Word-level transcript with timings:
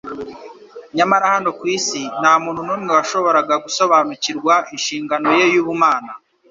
nyamara 0.97 1.25
hano 1.35 1.49
ku 1.57 1.63
isi 1.77 2.01
nta 2.19 2.33
muntu 2.43 2.61
n'umwe 2.63 2.91
washoboraga 2.97 3.55
gusobanukirwa 3.65 4.53
inshingano 4.75 5.27
ye 5.37 5.45
y'ubumana 5.53 6.11